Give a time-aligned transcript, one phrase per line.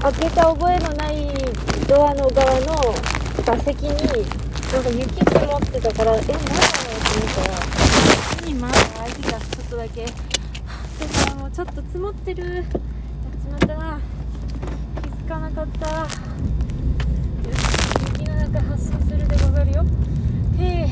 [0.00, 1.26] 開けた覚えのない
[1.88, 2.94] ドアの側の
[3.44, 3.90] 座席に
[4.72, 10.08] なんか雪積もってたからえ何なのと思ったらに前が開いてたちょっとだけで
[11.08, 12.54] さもうちょっと積もってる。
[12.54, 12.70] やっち
[13.50, 13.66] まった。
[13.66, 14.00] な
[15.02, 15.86] 気づかなかった。
[15.88, 16.18] よし
[18.18, 19.84] 雪の中発進するでござるよ。
[20.58, 20.88] へえ。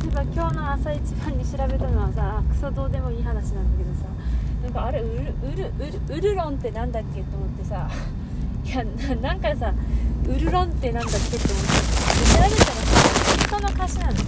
[0.00, 4.06] そういえば今日の朝一番に調べたのはさクソどうでもいい話なんだけどさ。
[4.62, 7.22] なんかあれウルウルウルウルロンってなんだっけ？
[7.22, 7.88] と思ってさ。
[8.64, 8.84] いや
[9.20, 9.72] なんかさ
[10.26, 11.82] ウルロンってなんだっけって思って
[12.18, 12.92] で調べたらさ
[13.50, 14.20] 本当の歌詞なのね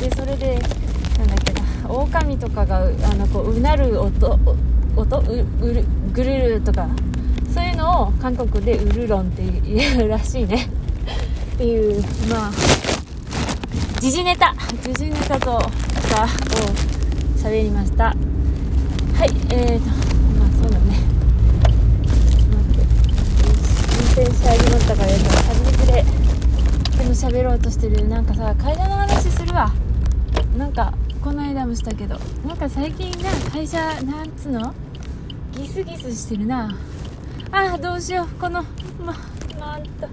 [0.00, 0.58] でそれで
[1.18, 4.38] なんだっけな狼とかがあのこううなる音
[4.96, 6.88] 音ううるぐるるとか
[7.54, 10.68] そういうのを韓国でウルロンって言うらしいね。
[11.54, 12.50] っていうまあ
[14.00, 14.54] 時事ネタ。
[14.82, 15.58] 時事ネタとかを
[17.36, 18.04] 喋りました。
[18.04, 18.16] はい
[19.50, 19.86] えーと
[20.38, 20.96] まあそうだね。
[24.12, 26.04] 転し始まったからやっぱ旅ずれで
[27.04, 28.06] も喋ろうとしてる。
[28.08, 29.72] なんかさ会社の話するわ。
[30.56, 30.92] なんか
[31.24, 32.18] この間もしたけど。
[32.46, 34.74] なんか最近な会社なんつうの？
[35.52, 36.76] ギスギスしてるな。
[37.52, 38.26] あーどうしよう。
[38.38, 38.62] この
[39.02, 39.14] ま
[39.58, 40.06] なんと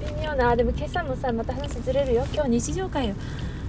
[0.00, 0.50] 微妙な。
[0.50, 2.26] あでも今朝もさまた話ずれるよ。
[2.34, 3.14] 今日日常会よ。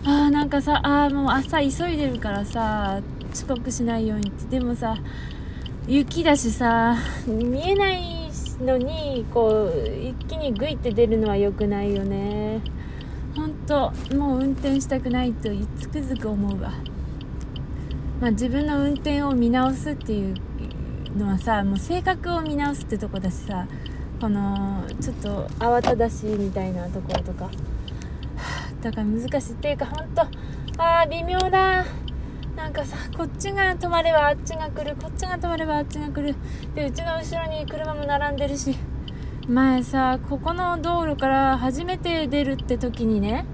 [0.06, 3.00] あーなんかさあーもう朝急いでるからさ
[3.32, 4.58] 遅刻しないようにって。
[4.58, 4.98] でもさ
[5.88, 6.96] 雪だしさ
[7.28, 8.27] 見えない
[8.62, 12.62] のにこう一気にグイって出るのは良くないよね。
[13.36, 15.50] 本当もう運転したくないと
[15.80, 16.72] つくづく思うわ。
[18.20, 20.36] まあ自分の運転を見直すっていう
[21.16, 23.68] のはさもう性格を見直すってとこだしさ
[24.20, 27.50] このちょっと慌ただしいみたいなところとか。
[28.82, 29.54] だから難しい。
[29.54, 30.22] っていうか本当
[30.84, 31.86] あー微妙だ。
[32.58, 36.36] なんかさこっちが止まればあっちが来るこっちが止まればあっちが来る。
[36.74, 38.76] でうちの後ろに車も並んでるし。
[39.48, 43.46] 前さここの道路から初めて出るって時にね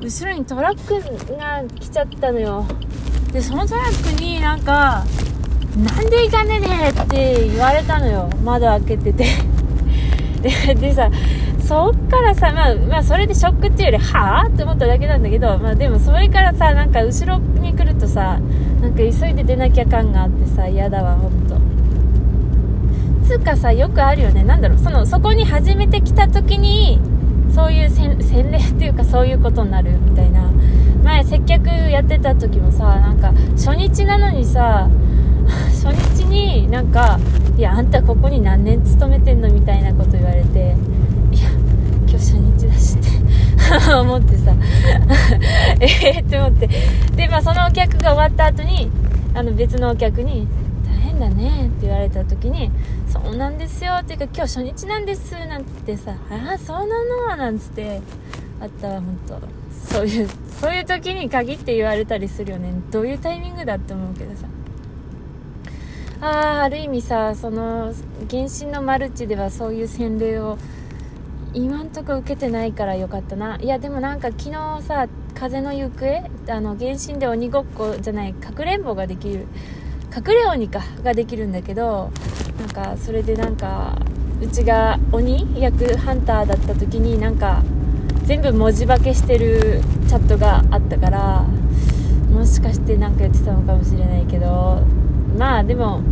[0.00, 1.00] 後ろにトラック
[1.36, 2.66] が来ちゃったのよ。
[3.32, 5.04] でそのトラックになんか
[5.76, 8.28] 「なんで行かねえね」って言われたのよ。
[8.44, 9.24] 窓開けてて。
[10.42, 11.10] ででさ
[11.70, 18.40] そっからさ、まあ、まあ、それでショックっていうより、はぁって思っただけなんだけど、まあでもそれからさ、なんか後ろに来るとさ、
[18.82, 21.54] なんか急いで出なきゃ感があってさ、嫌だわ、ほんと。
[23.24, 24.42] つうかさ、よくあるよね。
[24.42, 27.00] なんだろう、その、そこに初めて来た時に、
[27.54, 28.18] そういう洗
[28.50, 30.50] 礼っていうかそういうことになるみたいな。
[31.04, 34.90] 前接客やってた時もさ、なんか初日なのにさ、
[35.66, 37.20] 初日になんか、
[37.56, 39.48] いや、あんたここに何年勤めてんの？
[39.52, 40.74] みたいなこと言われて、
[42.10, 44.52] 今日初日だしって 思ってさ、
[45.78, 46.68] えーって思って。
[47.14, 48.90] で、まあそのお客が終わった後に、
[49.32, 50.48] あの別のお客に、
[50.84, 52.72] 大変だねって言われた時に、
[53.06, 58.00] そうなんですよっていうか今日初日なんですなんてさ、ああ、そうなのなんつって、
[58.60, 59.40] あったわ、ほんと。
[59.88, 60.28] そういう、
[60.60, 62.72] そういう時に限って言われたりするよね。
[62.90, 64.46] どういうタイミングだって思うけどさ。
[66.22, 66.26] あ
[66.60, 67.94] あある意味さその
[68.30, 70.58] 原神のマルチではそういう洗礼を
[71.52, 73.56] 今んとこ受けてないからよかったな。
[73.56, 76.30] いやでもなんか昨日さ風の行方？
[76.48, 79.46] あの原神で鬼ごっこじゃないかくれんぼができる。
[80.16, 80.80] 隠れ鬼か。
[81.02, 82.10] ができるんだけど
[82.58, 83.98] なんかそれでなんか
[84.40, 87.62] うちが鬼役ハンターだった時になんか
[88.24, 91.42] 全部文字化けしてるチャットがあったから
[92.30, 94.82] もしかして何か言ってたのかもしれないけど。
[95.38, 96.02] まあでも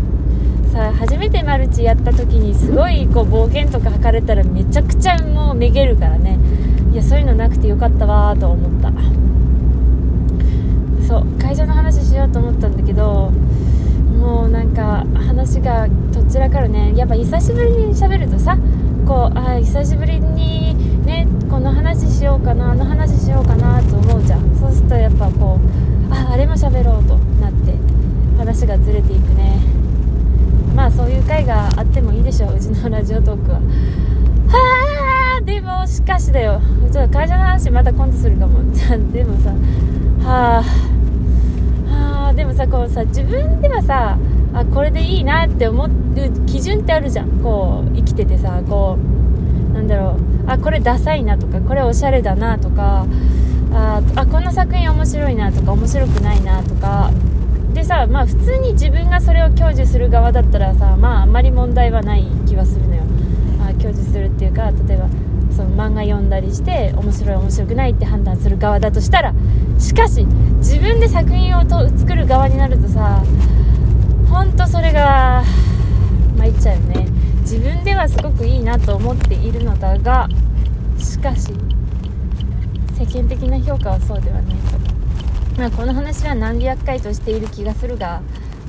[0.78, 6.38] さ初めてマルチやった時にすごいこう暴言とか吐かれたらめちゃくちゃもうめげるからね。
[6.92, 8.92] いやそういうのなくてよかったわーと思った。
[11.04, 13.32] そう会社の話しようと思ったんだけど
[14.20, 16.92] もうなんか話がどちらからね。
[16.94, 18.56] やっぱ久しぶりに喋るとさ
[19.04, 24.56] こうあ久しぶりにねこの話しようかなあの話しようかなと思うじゃん。
[24.56, 27.74] そうするとやっぱこうああれも喋ろうとなって
[28.36, 29.58] 話がずれていくね
[30.76, 33.58] まあそういう回があってもいいでしょううちのラジオトークは。
[33.58, 33.62] は
[35.38, 36.60] あでもしかしだよ。
[36.90, 38.62] ちょっと会社の話また今度するかも。
[39.12, 39.50] でもさ
[40.26, 40.64] は
[41.88, 44.16] あはあでもさこうさ自分ではさ
[44.54, 45.90] あこれでいいなって思う
[46.46, 47.28] 基準ってあるじゃん。
[47.42, 48.96] こう生きててさこ
[49.70, 50.50] うなんだろう。
[50.50, 53.04] あこれダサいなとかこれおしゃれだなとか
[53.74, 57.10] ああこの作品面白いなとか面白くないなとか
[57.74, 63.02] でさまあ普通に自分がそれを享受する側だったらさまああんまり問題はない気はするのよ。
[63.60, 65.08] あ享受するっていうか例えば
[65.54, 69.34] その漫画読んだりして面白い面白くないって判断する側だとしたら
[69.78, 70.24] しかし
[70.58, 73.22] 自分で作品をと作る側になるとさ
[74.28, 75.42] ほんとそれが
[76.36, 77.06] 参っちゃうよね。
[77.40, 80.28] 自分ではすごくいいなと思っているのだが
[80.98, 81.48] しかし
[82.98, 84.97] 世間的な評価はそうではないと、
[85.58, 88.22] まあ、この話は何百回としている気がするが、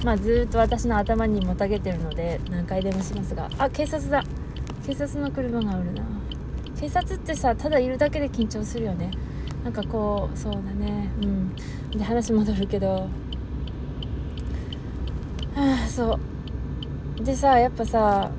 [0.03, 3.47] まあ、ずっと私の頭にもたげてるので何回でもしますが。
[3.59, 4.23] あ警察だ。
[4.87, 6.03] 警察の車がおるな。
[6.79, 9.11] 警察ってさただいるだけで緊張するよね。
[9.63, 11.11] なんかこうそうだね。
[11.21, 11.55] うん。
[11.91, 13.07] で話戻るけど。
[15.55, 16.19] ああそ
[17.19, 17.23] う。
[17.23, 18.31] でさやっぱさ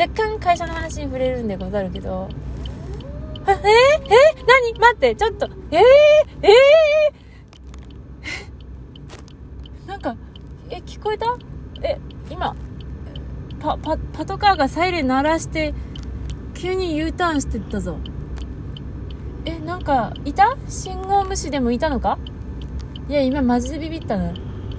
[0.00, 2.30] 若干会社の話に触れるんでござるけど
[3.48, 3.58] えー、え、
[4.46, 4.78] 何？
[4.78, 5.48] 待ってちょっと。
[5.70, 5.80] えー、
[6.42, 10.16] えー、 なんか
[10.70, 11.26] え聞こえた？
[11.82, 11.98] え
[12.30, 12.54] 今
[13.60, 15.74] パパパトカーがサイレン鳴らして
[16.54, 17.96] 急に U ターンしてったぞ。
[19.44, 20.56] えなんかいた？
[20.68, 22.18] 信号無視でもいたのか？
[23.08, 24.30] いや今マジでビビったな。
[24.30, 24.34] い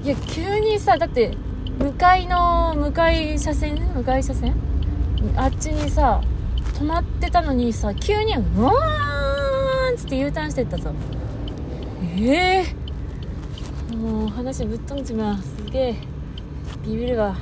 [0.08, 1.36] や急にさだって
[1.80, 3.76] 向かいの向かい車線？
[3.94, 4.56] 向かい車線？
[5.36, 6.22] あっちにさ
[6.74, 10.92] 止まってたのにさ急にうわーんつって U ターンしてったぞ。
[12.18, 15.38] ええー、もう話ぶっ飛んじまう。
[15.38, 15.96] すげえ。
[16.86, 17.36] ビビるわ。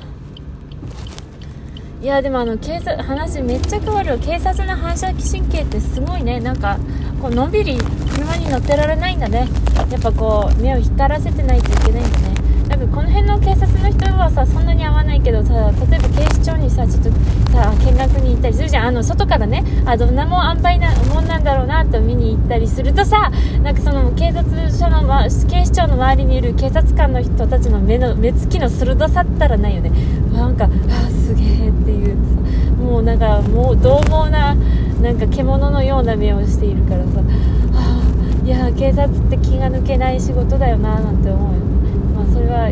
[2.00, 6.40] いやでもあの警察話めっちゃ変わるよ警察の反射神経ってすごいね。
[6.40, 6.78] なんか
[7.20, 9.48] こうのんびり車に乗ってられないんだね。
[9.90, 12.41] やっぱこう目を光らせてないといけないんだね。
[12.90, 15.52] この辺の警察の人はさそんなに合わないけどさ
[15.88, 17.10] 例えば警視庁にさちょっと
[17.52, 18.86] さ見学に行ったりするじゃん。
[18.88, 19.64] あの外からね。
[19.84, 23.30] あどんなもん塩梅なもんなんだろうなと見に行ったりするとさ
[23.62, 29.90] なんかその警察署の、ま、警視庁の周りにいる警察官の人たちの目の目つきの鋭さったらないよね。
[30.32, 30.68] なんかあ
[31.10, 32.82] すげえっていうさ。
[32.82, 34.54] もうなんかもう獰猛な
[35.00, 38.02] なんか獣のような目をしているからさ、は
[38.42, 41.81] あ、いや警察って気が抜けない仕事だよななんて思うよね。
[42.14, 42.70] まあそれは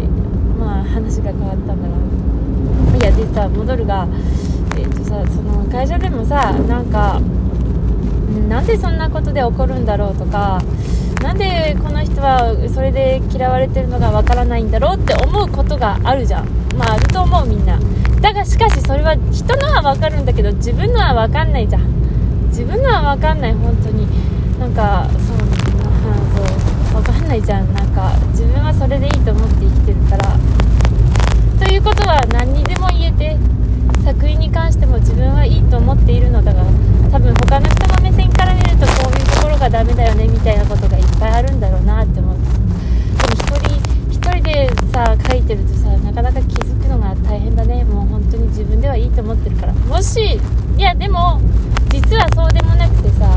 [0.59, 2.11] まあ話が変わったんだろう。
[2.97, 4.07] いやでさ戻るが
[4.77, 7.21] えっ、ー、とさその会社でもさなんか
[8.49, 10.61] なんでそんなことで起こるんだろうとか
[11.23, 16.49] なんでこの人はそれで嫌われてるのがわからないんだろうって思うことがあるじゃん。
[16.77, 17.79] まああると思うみんな。
[18.21, 21.83] だがしかしそれは人のはわかるんだけど自分のはわかんないじゃん。
[22.49, 24.07] 自分のはわかんない本当に。
[24.59, 27.73] なんかそう分かんないじゃん。
[27.73, 30.37] なんか自分はそれでいいと思って生きてるから
[31.59, 33.37] ということは何にでも言えて
[34.05, 36.65] 作品に関しても自分はいいと思っているのだが
[37.13, 43.77] 多分他の人の目線から見るとこういうところがダメだよねみたいなことがいっぱいあるんだろうなって思ってでも一人
[44.11, 48.65] 一人でさ書いてるとさなかなか気づくのが大変だねもう本当に自
[49.23, 49.73] 分ではいいと思ってるから。
[49.75, 50.41] もし
[50.77, 51.41] いやでも
[51.91, 53.37] 実はそうでもなくてさ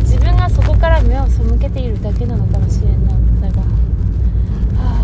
[0.00, 3.12] 自分がそこから目を背けているだけなのかもしれんな
[3.48, 5.02] だが、は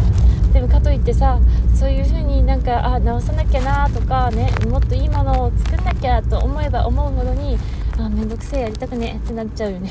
[0.50, 1.40] あ、でもかといってさ
[1.74, 7.58] そういう風になんかあ直さなきゃなとかねもっといいものを作んなきゃと思えば思うほどに
[7.98, 9.90] あめんどくせえやりたくねってなっちゃうよね。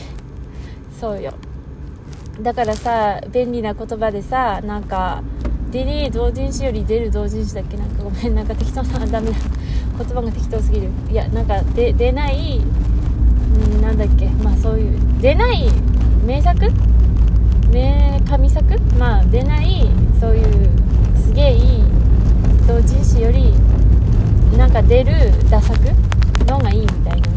[0.99, 1.33] そうよ。
[2.41, 5.23] だからさ便利な言葉でさなんか
[5.71, 7.77] 出ねえ同人誌より出る同人誌だっけ？
[7.77, 9.37] なんかごめんなんか適当なダメだ。
[9.99, 10.89] 言葉が適当すぎる。
[11.11, 14.27] いやなんかで出ないんなんだっけ。
[14.43, 15.69] まあそういう出ない
[16.25, 16.71] 名作？
[17.71, 18.79] 名神作？
[18.97, 19.87] まあ出ない
[20.19, 20.69] そういう
[21.21, 21.83] すげえいい
[22.67, 23.53] 同人誌より
[24.57, 25.11] なんか出る
[25.49, 25.77] 打作？
[26.45, 27.29] の方がいいみたいな。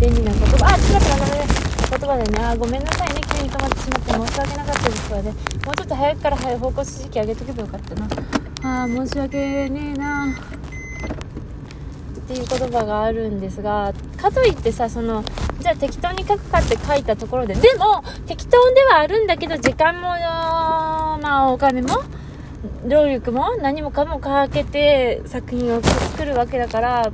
[0.00, 0.66] 便利な言葉。
[0.66, 1.44] あ違ったダメ
[1.90, 3.20] 言葉でねあごめんなさいね。
[3.34, 5.12] 急に止まってしまって申し訳なかったです。
[5.12, 5.32] わね。
[5.64, 8.06] もうちょっと早くから早い方向指示器上げとけばよかったな。
[8.62, 10.34] あー申し訳ねえな。
[12.26, 15.22] っていう言葉があるんですがかといってさその
[15.60, 22.02] じゃあ適当に書くかって書いたところででも適当ではあるんだけど時間もまあお金も
[22.88, 27.12] 労力も何もかもかけて作品を作るわけだから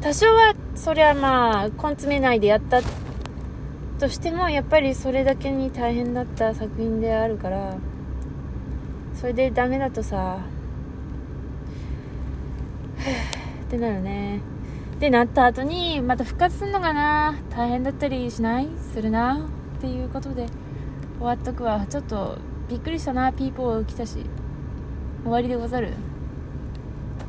[0.00, 2.80] 多少はそりゃまあ根詰めないでやった
[3.98, 7.76] としてもやっぱりそれだけに大変だった作品であるから
[9.16, 10.38] それでダメだとさ
[13.74, 14.40] ってなるね。
[15.00, 17.36] でなった後にまた復活するのかな？
[17.50, 18.68] 大変だったりしない？
[18.92, 19.46] するな？
[19.78, 20.46] っていうことで
[21.18, 21.84] 終わっとくわ。
[21.88, 22.38] ちょっと
[22.68, 23.32] びっくりしたな。
[23.32, 24.18] ピーポー来たし。
[25.24, 25.94] 終わりでござる。